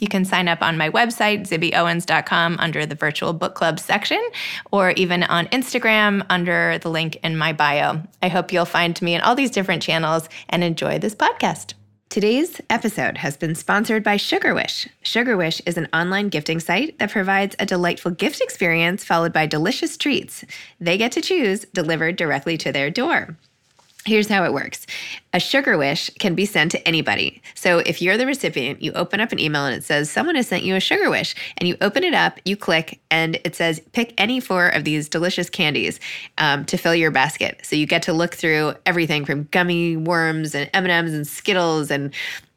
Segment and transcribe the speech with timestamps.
[0.00, 4.22] You can sign up on my website, zibbyowens.com, under the virtual book club section,
[4.70, 8.02] or even on Instagram under the link in my bio.
[8.22, 11.74] I hope you'll find me in all these different channels and enjoy this podcast.
[12.10, 14.88] Today's episode has been sponsored by Sugarwish.
[15.04, 19.96] Sugarwish is an online gifting site that provides a delightful gift experience followed by delicious
[19.96, 20.42] treats.
[20.80, 23.36] They get to choose delivered directly to their door.
[24.08, 24.86] Here's how it works
[25.34, 27.42] a sugar wish can be sent to anybody.
[27.54, 30.48] So if you're the recipient, you open up an email and it says, Someone has
[30.48, 31.34] sent you a sugar wish.
[31.58, 35.10] And you open it up, you click, and it says, Pick any four of these
[35.10, 36.00] delicious candies
[36.38, 37.60] um, to fill your basket.
[37.62, 42.14] So you get to look through everything from gummy worms and M&Ms and Skittles and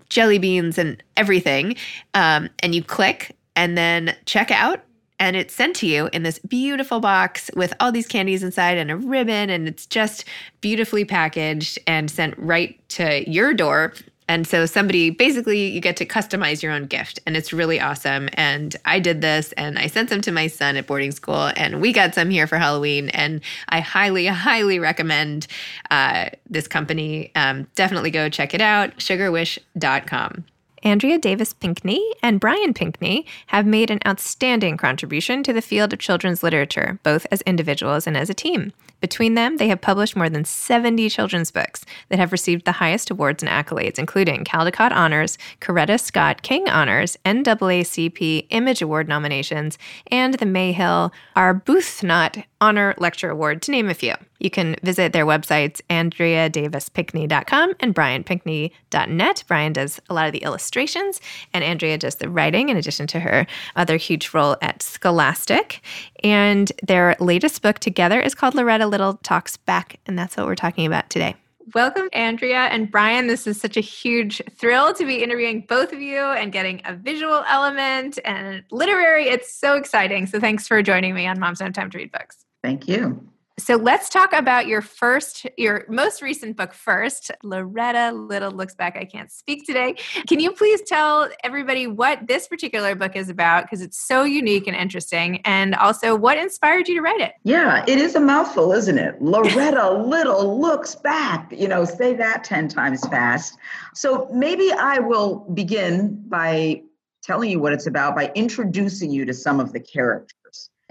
[0.08, 1.76] jelly beans and everything.
[2.14, 4.86] Um, and you click and then check out
[5.22, 8.90] and it's sent to you in this beautiful box with all these candies inside and
[8.90, 10.26] a ribbon and it's just
[10.62, 13.94] beautifully packaged and sent right to your door.
[14.28, 18.30] And so somebody basically you get to customize your own gift and it's really awesome.
[18.34, 21.82] And i did this and i sent them to my son at boarding school and
[21.82, 23.10] we got some here for halloween.
[23.10, 25.46] And i highly highly recommend
[25.92, 27.32] uh, this company.
[27.36, 30.46] Um, definitely go check it out sugarwish.com
[30.84, 36.00] Andrea Davis Pinkney and Brian Pinkney have made an outstanding contribution to the field of
[36.00, 38.74] children's literature, both as individuals and as a team.
[39.02, 43.10] Between them, they have published more than 70 children's books that have received the highest
[43.10, 49.78] awards and accolades, including Caldecott Honors, Coretta Scott King Honors, NAACP Image Award nominations,
[50.08, 54.14] and the May Hill Arbuthnot Honor Lecture Award, to name a few.
[54.40, 59.44] You can visit their websites, AndreaDavisPinkney.com and BrianPinkney.net.
[59.48, 61.20] Brian does a lot of the illustrations,
[61.54, 65.82] and Andrea does the writing, in addition to her other huge role at Scholastic.
[66.24, 70.56] And their latest book together is called Loretta Little Talks Back, and that's what we're
[70.56, 71.36] talking about today.
[71.74, 73.28] Welcome, Andrea and Brian.
[73.28, 76.96] This is such a huge thrill to be interviewing both of you and getting a
[76.96, 79.30] visual element and literary.
[79.30, 80.26] It's so exciting.
[80.26, 82.46] So, thanks for joining me on Moms Don't Have Time to Read Books.
[82.62, 83.31] Thank you.
[83.60, 87.32] So let's talk about your first, your most recent book first.
[87.44, 88.96] Loretta Little looks back.
[88.96, 89.96] I can't speak today.
[90.28, 93.66] Can you please tell everybody what this particular book is about?
[93.66, 95.42] Because it's so unique and interesting.
[95.46, 97.34] And also, what inspired you to write it?
[97.44, 99.22] Yeah, it is a mouthful, isn't it?
[99.22, 101.52] Loretta Little looks back.
[101.52, 103.58] You know, say that 10 times fast.
[103.94, 106.82] So maybe I will begin by
[107.22, 110.36] telling you what it's about by introducing you to some of the characters.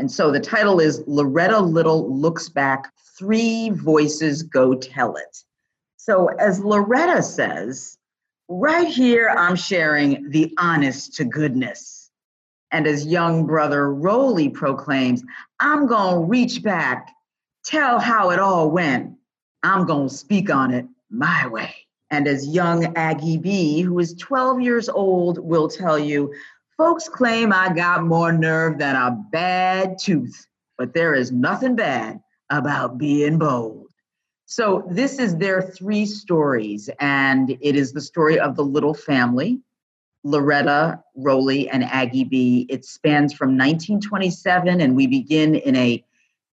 [0.00, 5.44] And so the title is Loretta Little Looks Back Three Voices Go Tell It.
[5.98, 7.98] So, as Loretta says,
[8.48, 12.10] right here I'm sharing the honest to goodness.
[12.70, 15.22] And as young brother Roly proclaims,
[15.60, 17.12] I'm going to reach back,
[17.66, 19.18] tell how it all went.
[19.62, 21.74] I'm going to speak on it my way.
[22.08, 26.32] And as young Aggie B, who is 12 years old, will tell you,
[26.80, 30.46] Folks claim I got more nerve than a bad tooth,
[30.78, 33.88] but there is nothing bad about being bold.
[34.46, 39.60] So, this is their three stories, and it is the story of the little family
[40.24, 42.66] Loretta, Roly, and Aggie B.
[42.70, 46.02] It spans from 1927, and we begin in a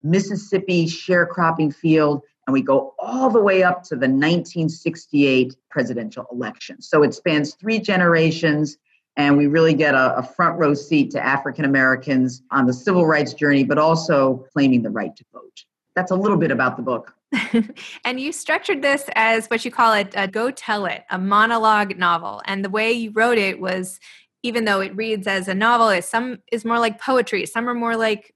[0.03, 6.82] Mississippi sharecropping field, and we go all the way up to the 1968 presidential election.
[6.82, 8.76] So, it spans three generations
[9.16, 13.06] and we really get a, a front row seat to African Americans on the civil
[13.06, 15.64] rights journey, but also claiming the right to vote.
[15.94, 17.14] That's a little bit about the book.
[18.05, 21.99] and you structured this as what you call it a go tell it, a monologue
[21.99, 22.43] novel.
[22.44, 23.99] And the way you wrote it was
[24.43, 27.75] even though it reads as a novel, it some is more like poetry, some are
[27.75, 28.35] more like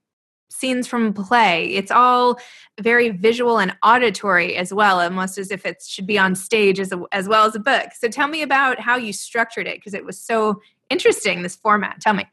[0.51, 1.67] scenes from play.
[1.67, 2.39] It's all
[2.81, 6.91] very visual and auditory as well, almost as if it should be on stage as,
[6.93, 7.91] a, as well as a book.
[7.99, 10.61] So tell me about how you structured it because it was so
[10.91, 12.01] interesting, this format.
[12.01, 12.27] Tell me.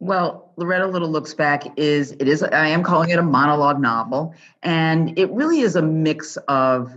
[0.00, 4.34] Well, Loretta Little Looks Back is, it is, I am calling it a monologue novel.
[4.62, 6.92] And it really is a mix of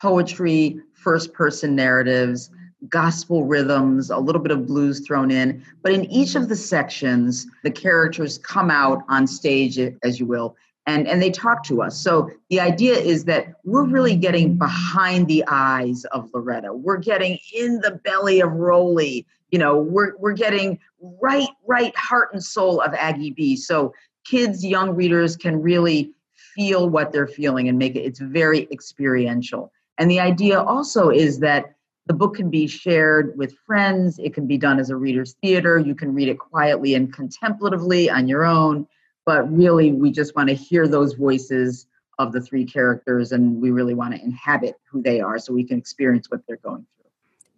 [0.00, 2.50] poetry, first person narratives,
[2.88, 5.62] gospel rhythms, a little bit of blues thrown in.
[5.82, 10.56] But in each of the sections, the characters come out on stage, as you will,
[10.86, 15.28] and and they talk to us so the idea is that we're really getting behind
[15.28, 20.32] the eyes of loretta we're getting in the belly of roly you know we're we're
[20.32, 20.78] getting
[21.20, 23.92] right right heart and soul of aggie b so
[24.24, 26.12] kids young readers can really
[26.54, 31.38] feel what they're feeling and make it it's very experiential and the idea also is
[31.38, 31.74] that
[32.06, 35.78] the book can be shared with friends it can be done as a reader's theater
[35.78, 38.86] you can read it quietly and contemplatively on your own
[39.26, 41.86] but really we just want to hear those voices
[42.20, 45.64] of the three characters and we really want to inhabit who they are so we
[45.64, 46.99] can experience what they're going through.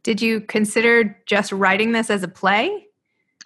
[0.03, 2.87] Did you consider just writing this as a play?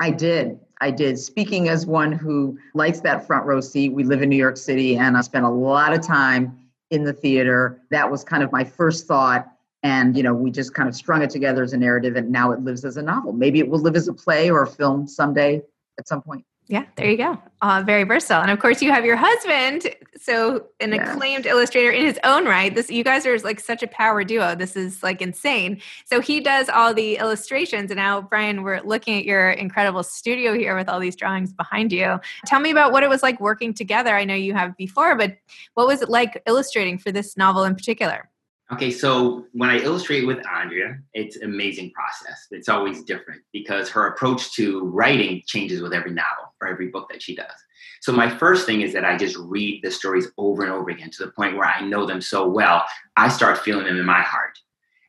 [0.01, 0.59] I did.
[0.81, 1.19] I did.
[1.19, 4.97] Speaking as one who likes that front row seat, we live in New York City
[4.97, 6.59] and I spent a lot of time
[6.91, 7.81] in the theater.
[7.91, 9.47] That was kind of my first thought.
[9.83, 12.51] And, you know, we just kind of strung it together as a narrative and now
[12.51, 13.33] it lives as a novel.
[13.33, 15.63] Maybe it will live as a play or a film someday
[15.99, 16.45] at some point.
[16.69, 17.41] Yeah, there you go.
[17.63, 21.13] Uh, very versatile, and of course, you have your husband, so an yeah.
[21.13, 22.75] acclaimed illustrator in his own right.
[22.75, 24.57] This, you guys are like such a power duo.
[24.57, 25.81] This is like insane.
[26.07, 30.55] So he does all the illustrations, and now Brian, we're looking at your incredible studio
[30.55, 32.19] here with all these drawings behind you.
[32.47, 34.17] Tell me about what it was like working together.
[34.17, 35.37] I know you have before, but
[35.75, 38.29] what was it like illustrating for this novel in particular?
[38.73, 42.49] Okay, so when I illustrate with Andrea, it's amazing process.
[42.51, 47.09] It's always different because her approach to writing changes with every novel or every book
[47.11, 47.53] that she does.
[48.01, 51.11] So my first thing is that I just read the stories over and over again
[51.11, 52.85] to the point where I know them so well,
[53.17, 54.59] I start feeling them in my heart.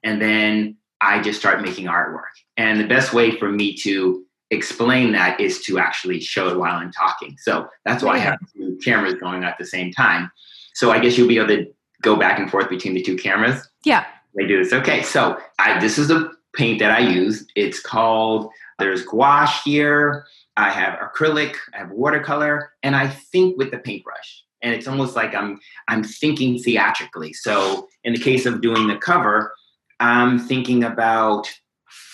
[0.03, 2.23] And then I just start making artwork.
[2.57, 6.75] And the best way for me to explain that is to actually show it while
[6.75, 7.35] I'm talking.
[7.39, 10.31] So that's why I have two cameras going at the same time.
[10.75, 13.67] So I guess you'll be able to go back and forth between the two cameras?
[13.83, 14.05] Yeah.
[14.35, 14.73] They do this.
[14.73, 17.45] Okay, so I, this is the paint that I use.
[17.55, 20.25] It's called, there's gouache here,
[20.57, 24.43] I have acrylic, I have watercolor, and I think with the paintbrush.
[24.63, 27.31] And it's almost like I'm I'm thinking theatrically.
[27.31, 29.53] So in the case of doing the cover,
[29.99, 31.47] I'm thinking about,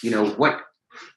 [0.03, 0.61] you know, what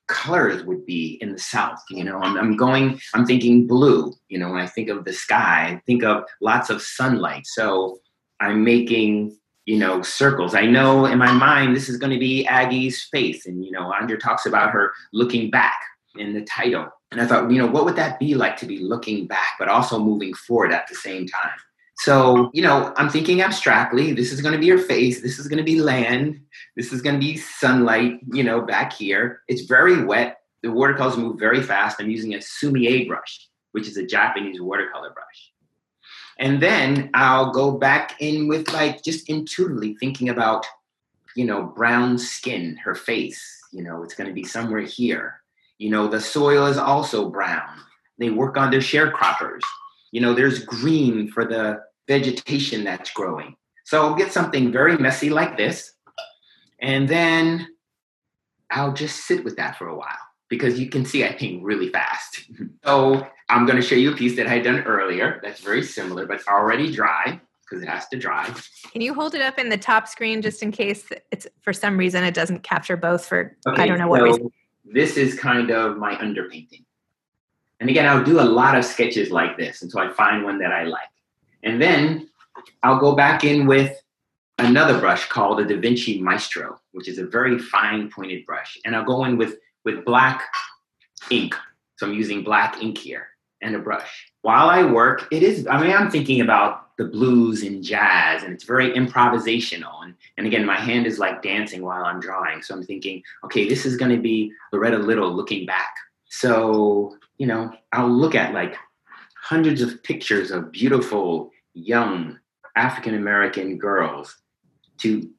[0.06, 4.38] colors would be in the south you know I'm, I'm, going i'm thinking blue you
[4.38, 7.98] know when i think of the sky i think of lots of sunlight so
[8.40, 10.54] I'm making, you know, circles.
[10.54, 13.46] I know in my mind this is going to be Aggie's face.
[13.46, 15.80] And, you know, Andrea talks about her looking back
[16.16, 16.88] in the title.
[17.10, 19.68] And I thought, you know, what would that be like to be looking back, but
[19.68, 21.58] also moving forward at the same time?
[21.98, 25.48] So, you know, I'm thinking abstractly, this is going to be your face, this is
[25.48, 26.38] going to be land,
[26.76, 29.40] this is going to be sunlight, you know, back here.
[29.48, 30.40] It's very wet.
[30.62, 31.96] The watercolors move very fast.
[31.98, 35.52] I'm using a sumi-e brush, which is a Japanese watercolor brush.
[36.38, 40.66] And then I'll go back in with like just intuitively thinking about,
[41.34, 43.42] you know, brown skin, her face,
[43.72, 45.40] you know, it's going to be somewhere here.
[45.78, 47.80] You know, the soil is also brown.
[48.18, 49.60] They work on their sharecroppers.
[50.12, 53.56] You know, there's green for the vegetation that's growing.
[53.84, 55.92] So I'll get something very messy like this.
[56.80, 57.68] And then
[58.70, 61.88] I'll just sit with that for a while because you can see I paint really
[61.88, 62.52] fast.
[62.52, 62.66] Mm-hmm.
[62.84, 65.82] so I'm going to show you a piece that I had done earlier that's very
[65.82, 68.52] similar, but it's already dry because it has to dry.
[68.92, 71.96] Can you hold it up in the top screen just in case it's for some
[71.96, 74.50] reason it doesn't capture both for okay, I don't know what so reason?
[74.84, 76.84] This is kind of my underpainting.
[77.80, 80.72] And again, I'll do a lot of sketches like this until I find one that
[80.72, 81.08] I like.
[81.62, 82.28] And then
[82.82, 84.00] I'll go back in with
[84.58, 88.78] another brush called a Da Vinci Maestro, which is a very fine pointed brush.
[88.84, 90.42] And I'll go in with with black
[91.30, 91.54] ink.
[91.96, 93.28] So I'm using black ink here
[93.62, 94.30] and a brush.
[94.42, 98.52] While I work, it is, I mean, I'm thinking about the blues and jazz, and
[98.52, 100.02] it's very improvisational.
[100.02, 102.62] And, and again, my hand is like dancing while I'm drawing.
[102.62, 105.94] So I'm thinking, okay, this is going to be Loretta Little looking back.
[106.26, 108.76] So, you know, I'll look at like
[109.42, 112.38] hundreds of pictures of beautiful, young
[112.74, 114.36] African American girls
[114.98, 115.30] to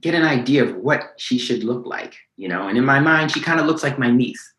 [0.00, 2.68] get an idea of what she should look like, you know.
[2.68, 4.54] And in my mind, she kind of looks like my niece,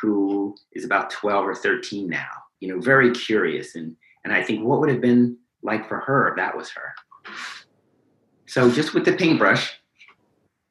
[0.00, 2.28] who is about 12 or 13 now,
[2.60, 3.74] you know, very curious.
[3.74, 6.94] And, and I think what would have been like for her if that was her.
[8.46, 9.74] So just with the paintbrush,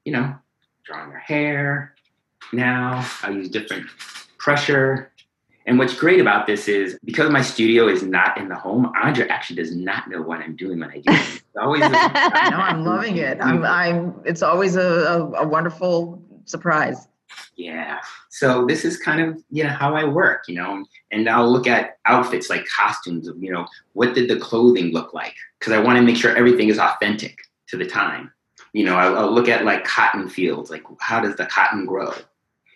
[0.04, 0.36] you know,
[0.84, 1.94] drawing her hair.
[2.54, 3.88] Now I use different
[4.38, 5.12] pressure
[5.68, 9.28] and what's great about this is because my studio is not in the home, Andrea
[9.28, 11.20] actually does not know what I'm doing when I do it.
[11.20, 13.38] It's always a, no, I'm loving it.
[13.42, 17.10] I'm, I'm, it's always a, a, a wonderful surprise.
[17.58, 18.00] Yeah.
[18.30, 21.68] So this is kind of, you know, how I work, you know, and I'll look
[21.68, 25.36] at outfits like costumes of, you know, what did the clothing look like?
[25.60, 28.32] Because I want to make sure everything is authentic to the time.
[28.72, 32.14] You know, I'll, I'll look at like cotton fields, like how does the cotton grow?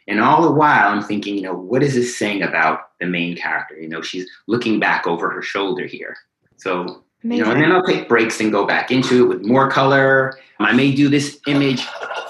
[0.08, 3.36] And all the while, I'm thinking, you know, what is this saying about the main
[3.36, 3.80] character?
[3.80, 6.18] You know, she's looking back over her shoulder here.
[6.58, 7.38] So Amazing.
[7.38, 10.40] you know, and then I'll take breaks and go back into it with more color.
[10.60, 11.84] I may do this image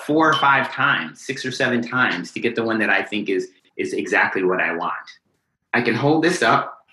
[0.05, 3.29] four or five times, six or seven times to get the one that I think
[3.29, 4.93] is is exactly what I want.
[5.73, 6.85] I can hold this up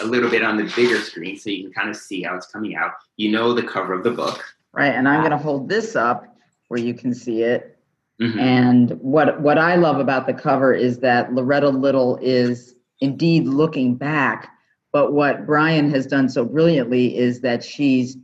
[0.00, 2.46] a little bit on the bigger screen so you can kind of see how it's
[2.46, 2.92] coming out.
[3.16, 4.44] You know the cover of the book.
[4.72, 6.36] Right, and I'm going to hold this up
[6.68, 7.77] where you can see it.
[8.20, 8.38] Mm-hmm.
[8.38, 13.94] And what what I love about the cover is that Loretta Little is indeed looking
[13.94, 14.50] back,
[14.92, 18.16] but what Brian has done so brilliantly is that she's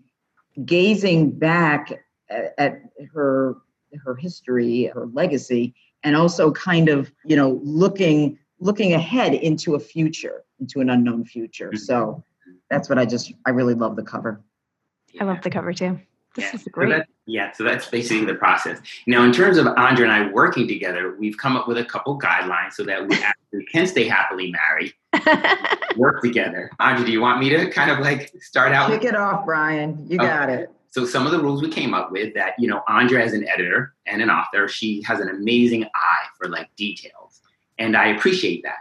[0.65, 1.93] gazing back
[2.29, 2.83] at, at
[3.13, 3.57] her
[4.05, 9.81] her history, her legacy, and also kind of you know looking looking ahead into a
[9.81, 11.69] future, into an unknown future.
[11.69, 11.79] Mm-hmm.
[11.79, 12.25] So
[12.69, 14.43] that's what I just I really love the cover.
[15.21, 16.01] I love the cover too.
[16.35, 16.61] This yeah.
[16.61, 16.91] is great.
[16.91, 18.81] So that, yeah, so that's basically the process.
[19.07, 22.19] Now, in terms of Andra and I working together, we've come up with a couple
[22.19, 24.93] guidelines so that we actually can stay happily married,
[25.97, 26.71] work together.
[26.81, 28.91] Andra, do you want me to kind of like start out?
[28.91, 30.05] Kick it off, Brian.
[30.09, 30.71] You got it.
[30.91, 33.49] So some of the rules we came up with that, you know, Andra as an
[33.49, 37.41] editor and an author, she has an amazing eye for like details.
[37.79, 38.79] And I appreciate that.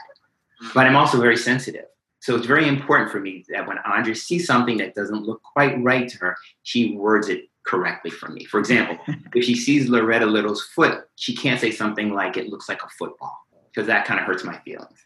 [0.61, 0.71] Mm-hmm.
[0.75, 1.85] But I'm also very sensitive.
[2.23, 5.83] So it's very important for me that when Andrea sees something that doesn't look quite
[5.83, 8.45] right to her, she words it correctly for me.
[8.45, 8.97] For example,
[9.35, 12.87] if she sees Loretta Little's foot, she can't say something like it looks like a
[12.97, 13.37] football
[13.67, 14.97] because that kind of hurts my feelings.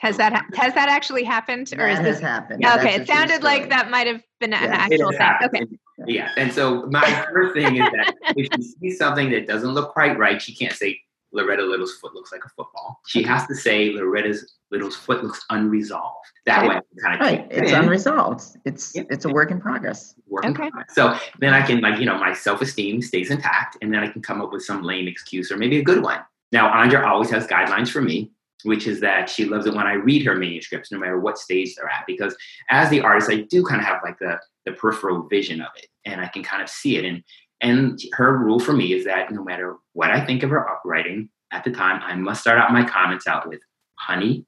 [0.00, 2.62] Has that has that actually happened, or that is this happened?
[2.62, 5.32] Okay, it sounded like that might have been an actual thing.
[5.44, 5.64] Okay.
[6.06, 9.94] Yeah, and so my first thing is that if she sees something that doesn't look
[9.94, 11.00] quite right, she can't say
[11.36, 13.00] Loretta Little's foot looks like a football.
[13.06, 16.26] She has to say Loretta's Little's foot looks unresolved.
[16.46, 16.68] That right.
[16.68, 17.46] way, kind of right.
[17.50, 17.78] It's in.
[17.78, 18.42] unresolved.
[18.64, 19.02] It's yeah.
[19.10, 20.14] it's a work in progress.
[20.26, 20.48] Work okay.
[20.48, 20.94] In progress.
[20.94, 24.08] So then I can like you know my self esteem stays intact, and then I
[24.08, 26.20] can come up with some lame excuse or maybe a good one.
[26.52, 28.32] Now Andra always has guidelines for me,
[28.64, 31.74] which is that she loves it when I read her manuscripts, no matter what stage
[31.74, 32.34] they're at, because
[32.70, 35.86] as the artist, I do kind of have like the the peripheral vision of it,
[36.06, 37.22] and I can kind of see it and
[37.60, 41.28] and her rule for me is that no matter what I think of her writing
[41.52, 43.60] at the time, I must start out my comments out with,
[43.94, 44.44] honey,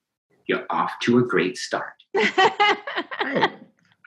[0.46, 1.92] you're off to a great start.
[2.14, 3.52] right.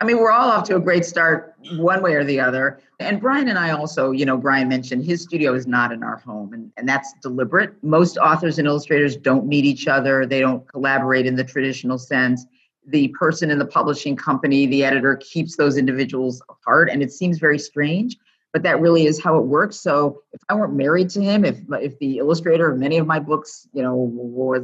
[0.01, 2.79] I mean, we're all off to a great start one way or the other.
[2.99, 6.17] And Brian and I also, you know, Brian mentioned his studio is not in our
[6.17, 7.75] home, and, and that's deliberate.
[7.83, 12.47] Most authors and illustrators don't meet each other, they don't collaborate in the traditional sense.
[12.87, 17.37] The person in the publishing company, the editor, keeps those individuals apart, and it seems
[17.37, 18.17] very strange
[18.53, 19.79] but that really is how it works.
[19.79, 23.19] So if I weren't married to him, if if the illustrator of many of my
[23.19, 23.95] books, you know,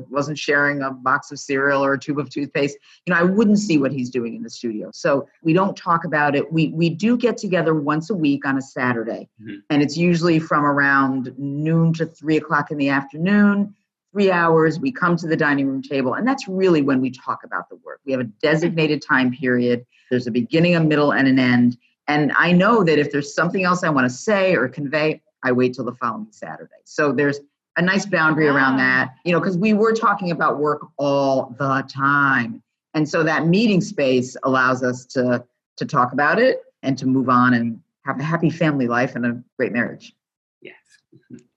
[0.10, 3.60] wasn't sharing a box of cereal or a tube of toothpaste, you know, I wouldn't
[3.60, 4.90] see what he's doing in the studio.
[4.94, 6.52] So we don't talk about it.
[6.52, 9.58] We we do get together once a week on a Saturday, mm-hmm.
[9.70, 13.74] and it's usually from around noon to three o'clock in the afternoon.
[14.14, 17.44] Three hours, we come to the dining room table, and that's really when we talk
[17.44, 18.00] about the work.
[18.06, 19.86] We have a designated time period.
[20.10, 23.64] There's a beginning, a middle, and an end and I know that if there's something
[23.64, 26.72] else I want to say or convey, I wait till the following Saturday.
[26.86, 27.40] So there's
[27.78, 31.86] a nice boundary around that, you know, because we were talking about work all the
[31.88, 32.64] time.
[32.94, 35.44] And so that meeting space allows us to
[35.78, 39.26] to talk about it and to move on and have a happy family life and
[39.26, 40.16] a great marriage.
[40.62, 40.76] Yes.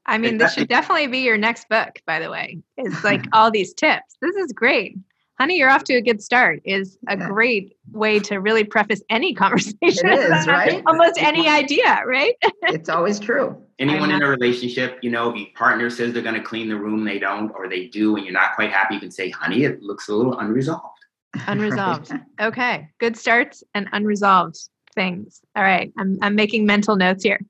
[0.04, 2.58] I mean, this should definitely be your next book, by the way.
[2.76, 4.16] It's like all these tips.
[4.20, 4.98] This is great
[5.40, 7.26] honey, you're off to a good start is a yeah.
[7.26, 9.80] great way to really preface any conversation.
[9.80, 10.82] It is, right?
[10.86, 12.34] Almost any idea, right?
[12.64, 13.56] it's always true.
[13.78, 16.76] Anyone in a relationship, you know, if your partner says they're going to clean the
[16.76, 19.64] room, they don't, or they do, and you're not quite happy, you can say, honey,
[19.64, 20.98] it looks a little unresolved.
[21.46, 22.10] Unresolved.
[22.10, 22.20] right.
[22.42, 22.88] Okay.
[22.98, 24.58] Good starts and unresolved
[24.94, 25.40] things.
[25.56, 25.90] All right.
[25.98, 27.40] I'm, I'm making mental notes here.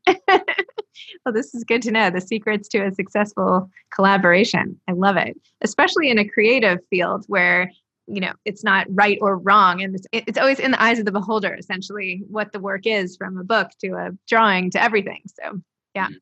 [1.25, 4.79] well, this is good to know the secrets to a successful collaboration.
[4.89, 7.73] I love it, especially in a creative field where
[8.11, 9.83] you know it's not right or wrong.
[9.83, 13.17] And it's, it's always in the eyes of the beholder essentially what the work is
[13.17, 15.23] from a book to a drawing to everything.
[15.27, 15.61] So
[15.95, 16.17] yeah mm-hmm.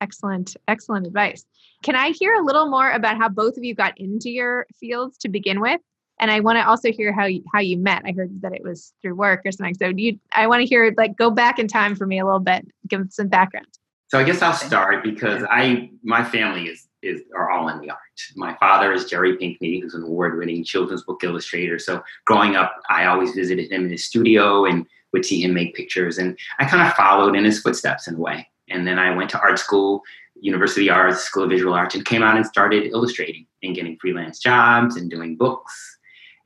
[0.00, 1.44] excellent excellent advice.
[1.82, 5.18] Can i hear a little more about how both of you got into your fields
[5.18, 5.80] to begin with?
[6.20, 8.02] And i want to also hear how you, how you met.
[8.04, 9.74] I heard that it was through work or something.
[9.74, 12.24] So do you i want to hear like go back in time for me a
[12.24, 13.68] little bit give some background.
[14.08, 17.90] So i guess i'll start because i my family is is are all in the
[17.90, 17.98] art.
[18.36, 21.78] My father is Jerry Pinkney, who's an award-winning children's book illustrator.
[21.78, 25.74] So growing up, I always visited him in his studio and would see him make
[25.74, 28.48] pictures, and I kind of followed in his footsteps in a way.
[28.68, 30.02] And then I went to art school,
[30.40, 33.98] University of Arts, School of Visual Arts, and came out and started illustrating and getting
[33.98, 35.98] freelance jobs and doing books.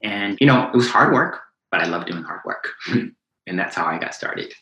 [0.03, 3.77] And you know, it was hard work, but I love doing hard work, and that's
[3.77, 4.55] how I got started.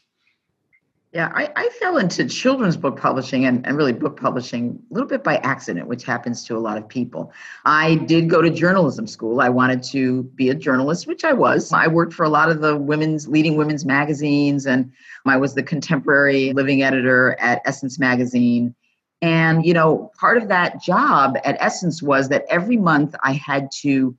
[1.12, 5.09] Yeah, I, I fell into children's book publishing and, and really book publishing a little
[5.09, 7.33] bit by accident, which happens to a lot of people.
[7.66, 9.42] I did go to journalism school.
[9.42, 11.71] I wanted to be a journalist, which I was.
[11.71, 14.90] I worked for a lot of the women's leading women's magazines, and
[15.26, 18.75] I was the contemporary living editor at Essence Magazine.
[19.21, 23.71] And, you know, part of that job at Essence was that every month I had
[23.83, 24.16] to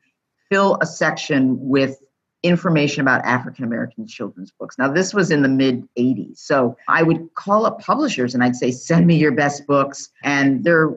[0.51, 1.97] fill a section with
[2.43, 4.77] information about African American children's books.
[4.77, 6.37] Now, this was in the mid 80s.
[6.37, 10.09] So I would call up publishers and I'd say, send me your best books.
[10.23, 10.93] And there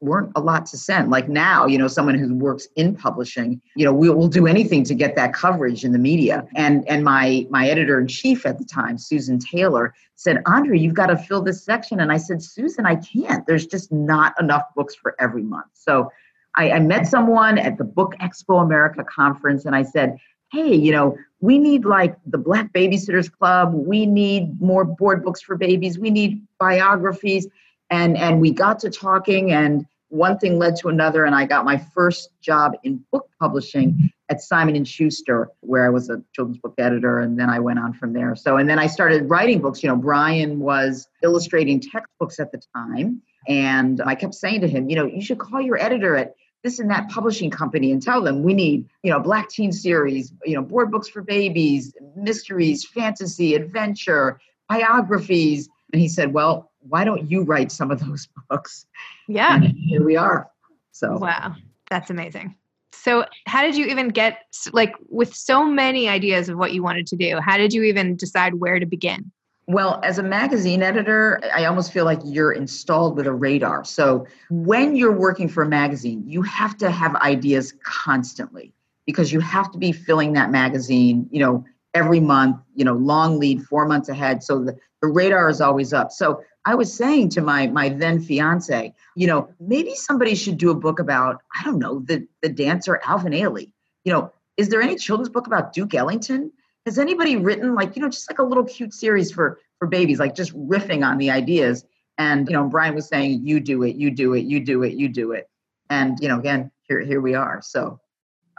[0.00, 1.10] weren't a lot to send.
[1.10, 4.84] Like now, you know, someone who works in publishing, you know, we will do anything
[4.84, 6.46] to get that coverage in the media.
[6.54, 10.94] And and my my editor in chief at the time, Susan Taylor, said, Andre, you've
[10.94, 12.00] got to fill this section.
[12.00, 13.46] And I said, Susan, I can't.
[13.46, 15.66] There's just not enough books for every month.
[15.72, 16.10] So
[16.56, 20.18] I, I met someone at the Book Expo America conference and I said,
[20.54, 23.74] hey, you know, we need like the Black Babysitters Club.
[23.74, 25.98] We need more board books for babies.
[25.98, 27.48] We need biographies.
[27.90, 31.64] And, and we got to talking, and one thing led to another, and I got
[31.64, 36.58] my first job in book publishing at Simon and Schuster, where I was a children's
[36.58, 38.34] book editor, and then I went on from there.
[38.36, 39.82] So, and then I started writing books.
[39.82, 44.88] You know, Brian was illustrating textbooks at the time, and I kept saying to him,
[44.88, 46.34] you know, you should call your editor at
[46.64, 50.32] this and that publishing company and tell them we need you know black teen series
[50.44, 55.68] you know board books for babies mysteries fantasy adventure biographies.
[55.92, 58.86] And he said well why don't you write some of those books?
[59.26, 59.56] Yeah.
[59.56, 60.50] And here we are.
[60.92, 61.54] So wow.
[61.90, 62.56] That's amazing.
[62.92, 64.38] So how did you even get
[64.72, 68.16] like with so many ideas of what you wanted to do how did you even
[68.16, 69.30] decide where to begin
[69.66, 73.84] well, as a magazine editor, I almost feel like you're installed with a radar.
[73.84, 78.72] So when you're working for a magazine, you have to have ideas constantly
[79.06, 83.38] because you have to be filling that magazine, you know, every month, you know, long
[83.38, 84.42] lead, four months ahead.
[84.42, 86.12] So the, the radar is always up.
[86.12, 90.70] So I was saying to my my then fiance, you know, maybe somebody should do
[90.70, 93.70] a book about, I don't know, the the dancer Alvin Ailey.
[94.04, 96.52] You know, is there any children's book about Duke Ellington?
[96.84, 100.18] Has anybody written like you know just like a little cute series for for babies
[100.18, 101.84] like just riffing on the ideas?
[102.18, 104.94] And you know brian was saying you do it you do it you do it
[104.94, 105.48] you do it.
[105.90, 107.60] And you know again here here we are.
[107.62, 108.00] So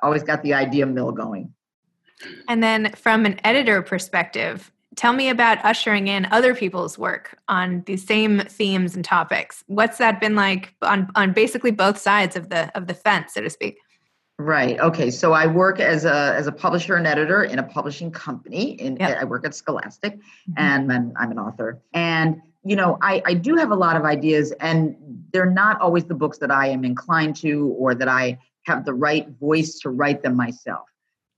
[0.01, 1.53] always got the idea mill going.
[2.47, 7.83] And then from an editor perspective tell me about ushering in other people's work on
[7.85, 9.63] the same themes and topics.
[9.67, 13.41] What's that been like on on basically both sides of the of the fence so
[13.41, 13.77] to speak
[14.37, 14.77] Right.
[14.79, 15.11] Okay.
[15.11, 18.71] So I work as a as a publisher and editor in a publishing company.
[18.81, 19.17] In yep.
[19.21, 20.53] I work at Scholastic, mm-hmm.
[20.57, 21.81] and I'm, I'm an author.
[21.93, 24.95] And you know, I I do have a lot of ideas, and
[25.31, 28.93] they're not always the books that I am inclined to, or that I have the
[28.93, 30.89] right voice to write them myself.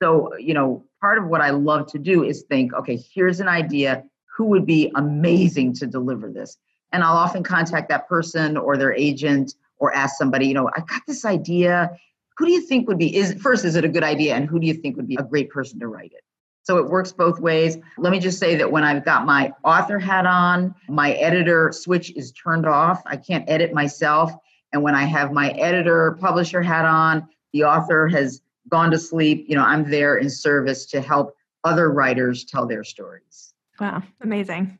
[0.01, 3.47] So you know, part of what I love to do is think, okay, here's an
[3.47, 4.05] idea.
[4.37, 6.57] Who would be amazing to deliver this?
[6.91, 10.79] And I'll often contact that person or their agent or ask somebody, you know, I
[10.79, 11.91] got this idea
[12.37, 14.35] who do you think would be is first is it a good idea?
[14.35, 16.23] And who do you think would be a great person to write it?
[16.63, 17.77] So it works both ways.
[17.97, 22.11] Let me just say that when i've got my author hat on my editor switch
[22.15, 23.01] is turned off.
[23.05, 24.31] I can't edit myself.
[24.73, 29.45] And when i have my editor publisher hat on the author has gone to sleep.
[29.47, 33.46] You know i'm there in service to help other writers tell their stories
[33.79, 34.77] wow amazing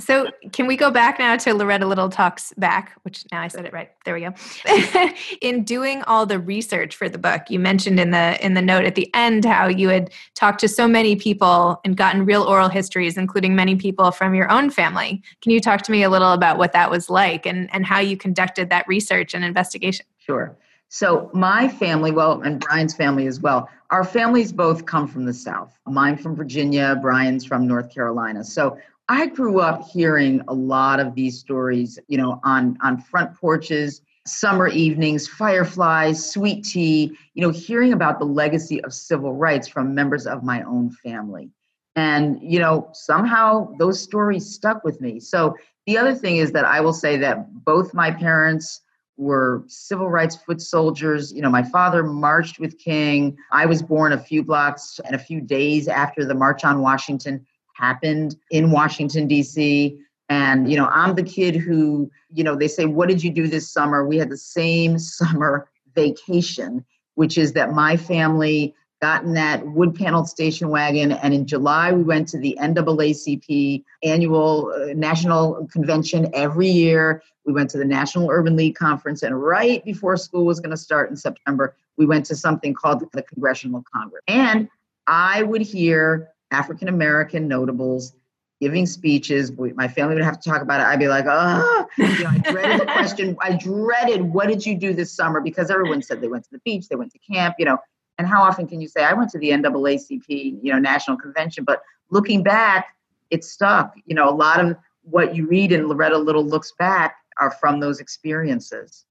[0.00, 3.64] so, can we go back now to Loretta Little Talks Back, which now I said
[3.64, 3.90] it right.
[4.04, 4.32] There we go.
[5.42, 8.84] in doing all the research for the book, you mentioned in the in the note
[8.84, 12.68] at the end how you had talked to so many people and gotten real oral
[12.68, 15.20] histories, including many people from your own family.
[15.42, 17.98] Can you talk to me a little about what that was like and, and how
[17.98, 20.06] you conducted that research and investigation?
[20.18, 20.56] Sure.
[20.88, 25.34] So my family, well, and Brian's family as well, our families both come from the
[25.34, 25.78] South.
[25.86, 28.42] Mine from Virginia, Brian's from North Carolina.
[28.44, 33.34] So I grew up hearing a lot of these stories, you know, on on front
[33.34, 39.66] porches, summer evenings, fireflies, sweet tea, you know, hearing about the legacy of civil rights
[39.66, 41.50] from members of my own family.
[41.96, 45.18] And, you know, somehow those stories stuck with me.
[45.18, 48.82] So the other thing is that I will say that both my parents
[49.18, 51.32] were civil rights foot soldiers.
[51.32, 53.36] You know, my father marched with King.
[53.50, 57.44] I was born a few blocks and a few days after the March on Washington
[57.74, 60.00] happened in Washington, D.C.
[60.28, 63.48] And, you know, I'm the kid who, you know, they say, What did you do
[63.48, 64.06] this summer?
[64.06, 66.84] We had the same summer vacation,
[67.16, 71.12] which is that my family got in that wood paneled station wagon.
[71.12, 77.22] And in July, we went to the NAACP annual uh, national convention every year.
[77.44, 79.22] We went to the National Urban League Conference.
[79.22, 83.06] And right before school was going to start in September, we went to something called
[83.12, 84.22] the Congressional Congress.
[84.26, 84.68] And
[85.06, 88.14] I would hear African American notables
[88.60, 89.52] giving speeches.
[89.52, 90.84] My family would have to talk about it.
[90.84, 93.36] I'd be like, oh, you know, I dreaded the question.
[93.40, 95.40] I dreaded, what did you do this summer?
[95.40, 97.78] Because everyone said they went to the beach, they went to camp, you know.
[98.18, 101.64] And how often can you say, I went to the NAACP, you know, national convention?
[101.64, 102.96] But looking back,
[103.30, 103.94] it stuck.
[104.06, 107.80] You know, a lot of what you read in Loretta Little looks back are from
[107.80, 109.06] those experiences.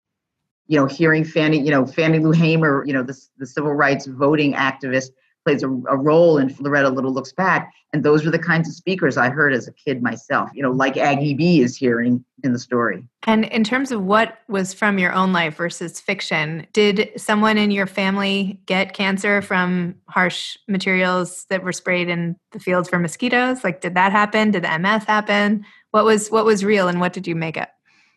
[0.68, 4.06] You know, hearing Fannie, you know, Fannie Lou Hamer, you know, the, the civil rights
[4.06, 5.12] voting activist
[5.48, 7.74] plays a, a, role in Loretta Little Looks Back.
[7.94, 10.72] And those were the kinds of speakers I heard as a kid myself, you know,
[10.72, 13.02] like Aggie B is hearing in the story.
[13.24, 17.72] And in terms of what was from your own life versus fiction, did someone in
[17.72, 23.64] your family get cancer from harsh materials that were sprayed in the fields for mosquitoes?
[23.64, 24.52] Like did that happen?
[24.52, 25.66] Did the MS happen?
[25.92, 27.70] What was what was real and what did you make up?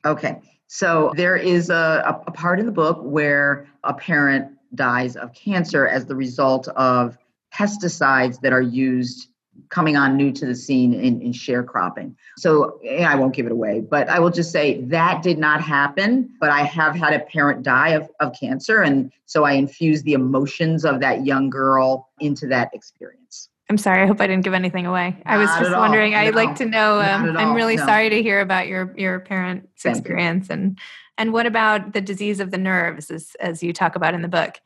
[0.04, 0.40] Okay.
[0.66, 5.86] So there is a, a part in the book where a parent dies of cancer
[5.86, 7.18] as the result of
[7.54, 9.28] pesticides that are used
[9.68, 12.14] coming on new to the scene in, in sharecropping.
[12.38, 16.30] So I won't give it away, but I will just say that did not happen.
[16.40, 18.82] But I have had a parent die of, of cancer.
[18.82, 23.48] And so I infused the emotions of that young girl into that experience.
[23.68, 24.02] I'm sorry.
[24.02, 25.16] I hope I didn't give anything away.
[25.26, 26.16] I was just wondering.
[26.16, 27.00] I'd like to know.
[27.00, 27.86] Um, I'm really no.
[27.86, 30.54] sorry to hear about your your parents' Thank experience you.
[30.54, 30.78] and
[31.16, 34.28] and what about the disease of the nerves, as as you talk about in the
[34.28, 34.60] book?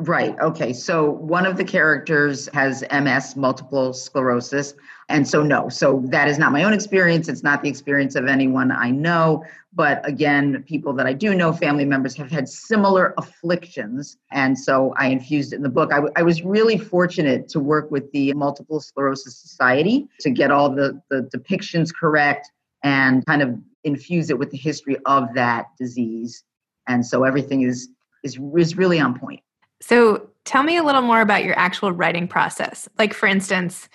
[0.00, 0.36] Right.
[0.40, 0.48] Oh.
[0.48, 0.72] Okay.
[0.72, 4.74] So one of the characters has MS, multiple sclerosis.
[5.08, 5.68] And so, no.
[5.68, 7.28] So that is not my own experience.
[7.28, 9.42] It's not the experience of anyone I know.
[9.72, 14.18] But again, people that I do know, family members, have had similar afflictions.
[14.30, 15.92] And so I infused it in the book.
[15.92, 20.52] I, w- I was really fortunate to work with the Multiple Sclerosis Society to get
[20.52, 22.48] all the, the depictions correct
[22.84, 26.44] and kind of infuse it with the history of that disease.
[26.86, 27.88] And so everything is,
[28.22, 29.40] is, is really on point.
[29.80, 32.88] So tell me a little more about your actual writing process.
[32.98, 33.88] Like, for instance,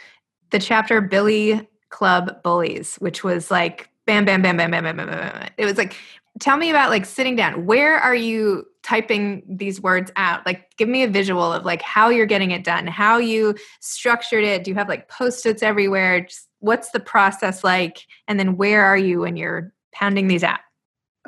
[0.52, 5.08] the chapter Billy Club Bullies, which was like bam, bam, bam, bam, bam, bam, bam,
[5.08, 5.50] bam.
[5.58, 5.96] It was like,
[6.39, 7.65] tell me about like sitting down.
[7.65, 10.46] Where are you typing these words out?
[10.46, 14.43] Like, give me a visual of like how you're getting it done, how you structured
[14.43, 14.63] it.
[14.63, 16.22] Do you have like post its everywhere?
[16.22, 18.06] Just what's the process like?
[18.28, 20.60] And then where are you when you're pounding these out?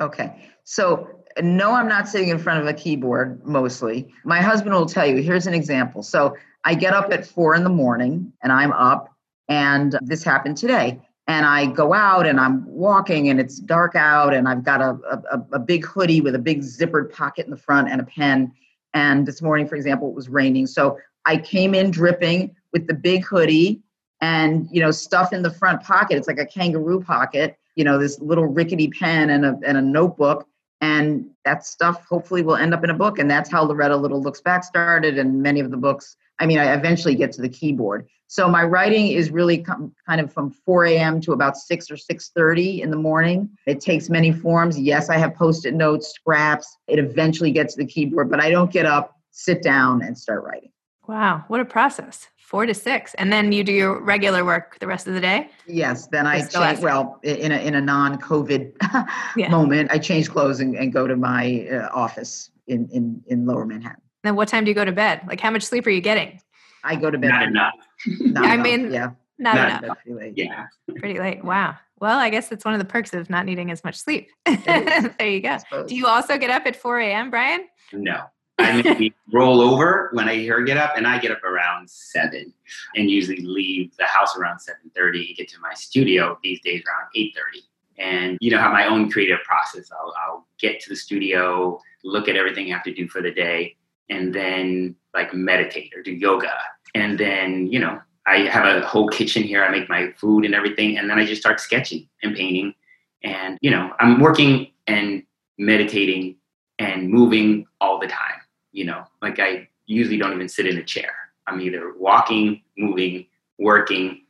[0.00, 0.50] Okay.
[0.64, 4.08] So no, I'm not sitting in front of a keyboard mostly.
[4.24, 6.02] My husband will tell you, here's an example.
[6.02, 9.14] So I get up at four in the morning and I'm up,
[9.48, 11.00] and this happened today.
[11.28, 14.98] And I go out and I'm walking and it's dark out, and I've got a,
[15.32, 18.52] a, a big hoodie with a big zippered pocket in the front and a pen.
[18.94, 20.66] And this morning, for example, it was raining.
[20.66, 23.82] So I came in dripping with the big hoodie
[24.20, 27.98] and you know stuff in the front pocket it's like a kangaroo pocket you know
[27.98, 30.48] this little rickety pen and a, and a notebook
[30.80, 34.22] and that stuff hopefully will end up in a book and that's how loretta little
[34.22, 37.48] looks back started and many of the books i mean i eventually get to the
[37.48, 38.06] keyboard.
[38.28, 41.94] So my writing is really com- kind of from 4 a.m to about 6 or
[41.94, 43.48] 6.30 in the morning.
[43.66, 44.78] It takes many forms.
[44.78, 46.76] Yes i have post-it notes scraps.
[46.88, 50.44] It eventually gets to the keyboard but i don't get up sit down and start
[50.44, 50.70] writing
[51.08, 54.86] wow what a process four to six and then you do your regular work the
[54.86, 55.50] rest of the day?
[55.66, 58.72] Yes then i change well in a, in a non-covid
[59.36, 59.48] yeah.
[59.48, 63.64] moment i change clothes and, and go to my uh, office in, in in lower
[63.64, 64.02] manhattan.
[64.22, 65.22] Then what time do you go to bed?
[65.26, 66.40] Like how much sleep are you getting?
[66.84, 67.30] I go to bed.
[67.30, 67.74] Not enough.
[68.20, 69.10] Not i enough, mean yeah.
[69.38, 69.98] not, not enough.
[70.02, 70.34] pretty late.
[70.36, 70.66] yeah.
[70.98, 71.76] Pretty late wow.
[71.98, 74.28] Well i guess it's one of the perks of not needing as much sleep.
[74.46, 75.58] There you go.
[75.86, 77.66] Do you also get up at 4 a.m brian?
[77.92, 78.24] No
[78.58, 82.52] I maybe roll over when I hear get up, and I get up around seven,
[82.94, 87.08] and usually leave the house around seven thirty get to my studio these days around
[87.14, 87.62] eight thirty.
[87.98, 89.90] And you know, have my own creative process.
[89.92, 93.30] I'll, I'll get to the studio, look at everything I have to do for the
[93.30, 93.76] day,
[94.10, 96.52] and then like meditate or do yoga,
[96.94, 99.64] and then you know, I have a whole kitchen here.
[99.64, 102.74] I make my food and everything, and then I just start sketching and painting,
[103.22, 105.22] and you know, I'm working and
[105.58, 106.36] meditating
[106.78, 108.40] and moving all the time
[108.76, 111.10] you know, like I usually don't even sit in a chair.
[111.46, 113.26] I'm either walking, moving,
[113.58, 114.22] working,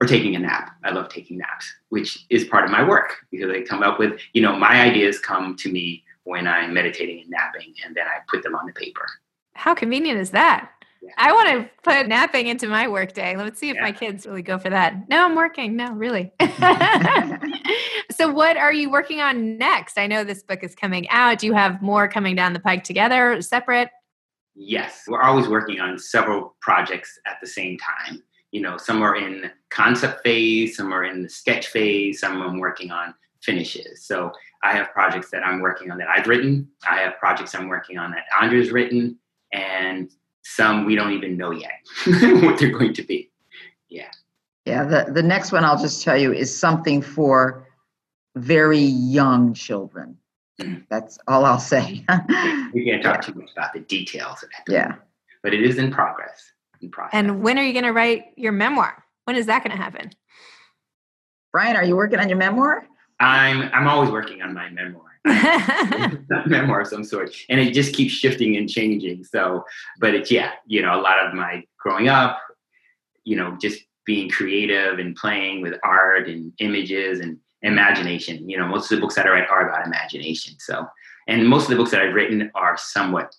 [0.00, 0.76] or taking a nap.
[0.84, 4.20] I love taking naps, which is part of my work because I come up with,
[4.34, 8.18] you know, my ideas come to me when I'm meditating and napping, and then I
[8.28, 9.06] put them on the paper.
[9.54, 10.70] How convenient is that?
[11.16, 13.36] I want to put napping into my workday.
[13.36, 13.82] Let's see if yeah.
[13.82, 15.08] my kids really go for that.
[15.08, 15.76] No, I'm working.
[15.76, 16.32] No, really.
[18.10, 19.98] so, what are you working on next?
[19.98, 21.38] I know this book is coming out.
[21.38, 23.90] Do you have more coming down the pike together, separate?
[24.54, 28.22] Yes, we're always working on several projects at the same time.
[28.52, 32.60] You know, some are in concept phase, some are in the sketch phase, some I'm
[32.60, 34.06] working on finishes.
[34.06, 34.30] So
[34.62, 36.68] I have projects that I'm working on that I've written.
[36.88, 39.18] I have projects I'm working on that Andre's written,
[39.52, 40.10] and
[40.44, 41.80] some we don't even know yet
[42.42, 43.30] what they're going to be.
[43.88, 44.10] Yeah.
[44.64, 47.66] Yeah, the, the next one I'll just tell you is something for
[48.36, 50.16] very young children.
[50.60, 50.84] Mm.
[50.88, 52.04] That's all I'll say.
[52.72, 54.72] we can't talk too much about the details of that.
[54.72, 54.94] Yeah.
[55.42, 56.50] But it is in progress.
[56.80, 57.10] In process.
[57.12, 59.04] And when are you going to write your memoir?
[59.24, 60.10] When is that going to happen?
[61.52, 62.86] Brian, are you working on your memoir?
[63.20, 65.13] I'm I'm always working on my memoir.
[66.46, 67.34] memoir of some sort.
[67.48, 69.24] And it just keeps shifting and changing.
[69.24, 69.64] So,
[69.98, 72.40] but it's yeah, you know, a lot of my growing up,
[73.24, 78.48] you know, just being creative and playing with art and images and imagination.
[78.48, 80.54] You know, most of the books that I write are about imagination.
[80.58, 80.86] So,
[81.26, 83.34] and most of the books that I've written are somewhat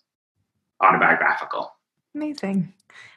[0.82, 1.72] autobiographical.
[2.16, 2.74] Amazing.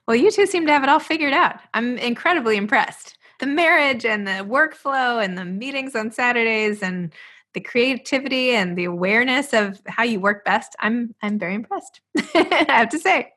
[0.06, 1.56] Well, you two seem to have it all figured out.
[1.74, 3.16] I'm incredibly impressed.
[3.40, 7.12] The marriage and the workflow and the meetings on Saturdays and
[7.54, 10.76] the creativity and the awareness of how you work best.
[10.80, 12.00] I'm I'm very impressed.
[12.34, 13.32] I have to say.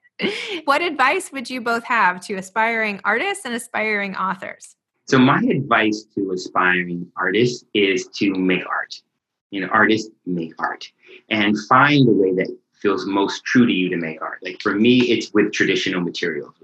[0.65, 4.75] What advice would you both have to aspiring artists and aspiring authors?
[5.07, 9.01] So my advice to aspiring artists is to make art.
[9.49, 10.89] You know, artists make art
[11.29, 14.39] and find the way that feels most true to you to make art.
[14.41, 16.55] Like for me, it's with traditional materials,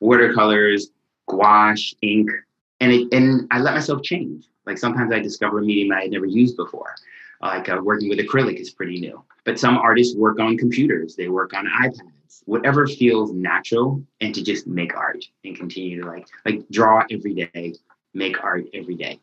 [0.00, 0.90] watercolors,
[1.26, 2.30] gouache, ink,
[2.80, 4.46] and it, and I let myself change.
[4.66, 6.94] Like sometimes I discover a medium I had never used before.
[7.40, 9.22] Like uh, working with acrylic is pretty new.
[9.44, 14.42] But some artists work on computers, they work on iPads, whatever feels natural, and to
[14.42, 17.74] just make art and continue to like like draw every day,
[18.14, 19.20] make art every day.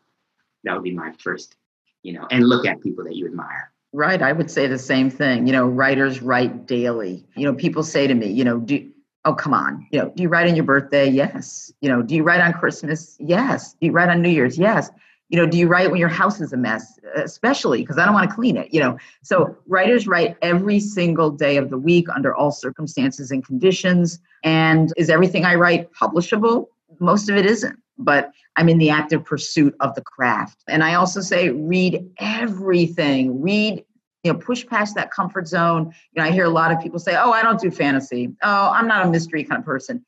[0.62, 1.56] That would be my first,
[2.02, 3.70] you know, and look at people that you admire.
[3.92, 4.22] Right.
[4.22, 5.46] I would say the same thing.
[5.46, 7.24] You know, writers write daily.
[7.36, 8.90] You know, people say to me, you know, do
[9.24, 11.08] oh come on, you know, do you write on your birthday?
[11.08, 11.72] Yes.
[11.80, 13.16] You know, do you write on Christmas?
[13.20, 13.74] Yes.
[13.74, 14.58] Do you write on New Year's?
[14.58, 14.90] Yes.
[15.34, 16.96] You know, do you write when your house is a mess?
[17.16, 18.96] Especially because I don't want to clean it, you know.
[19.24, 24.20] So writers write every single day of the week under all circumstances and conditions.
[24.44, 26.66] And is everything I write publishable?
[27.00, 30.62] Most of it isn't but I'm in the active pursuit of the craft.
[30.68, 33.40] And I also say read everything.
[33.40, 33.84] Read,
[34.24, 35.92] you know, push past that comfort zone.
[36.12, 38.30] You know, I hear a lot of people say, "Oh, I don't do fantasy.
[38.42, 40.04] Oh, I'm not a mystery kind of person."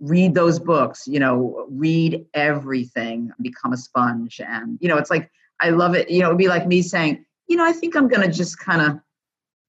[0.00, 4.40] Read those books, you know, read everything, become a sponge.
[4.46, 5.30] And, you know, it's like
[5.60, 6.08] I love it.
[6.10, 8.82] You know, it'd be like me saying, you know, I think I'm gonna just kind
[8.82, 9.00] of,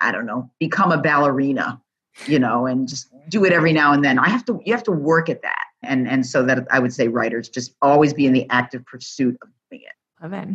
[0.01, 1.81] I don't know, become a ballerina,
[2.27, 4.19] you know, and just do it every now and then.
[4.19, 6.93] I have to you have to work at that and and so that i would
[6.93, 10.49] say writers just always be in the active pursuit of doing it Love it.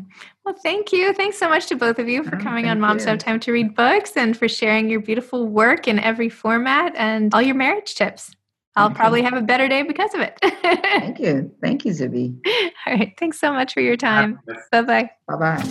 [0.44, 1.14] Well, thank you.
[1.14, 3.50] Thanks so much to both of you for oh, coming on Moms Have Time to
[3.50, 7.94] Read Books and for sharing your beautiful work in every format and all your marriage
[7.94, 8.36] tips.
[8.76, 10.38] I'll thank probably have a better day because of it.
[10.42, 11.54] thank you.
[11.62, 12.36] Thank you, Zibby.
[12.86, 13.14] All right.
[13.18, 14.40] Thanks so much for your time.
[14.72, 15.10] Bye bye.
[15.28, 15.62] Bye bye.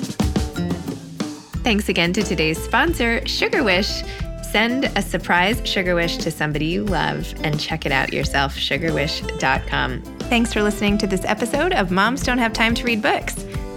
[1.63, 4.03] Thanks again to today's sponsor, Sugar Wish.
[4.43, 10.01] Send a surprise Sugar Wish to somebody you love and check it out yourself, sugarwish.com.
[10.03, 13.45] Thanks for listening to this episode of Moms Don't Have Time to Read Books.